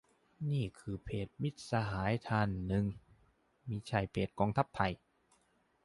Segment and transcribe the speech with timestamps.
[0.03, 2.85] เพราะนี่คือเพจมิตรสหายท่านหนึ่ง
[3.67, 4.91] มิใช่เพจกองทัพไทย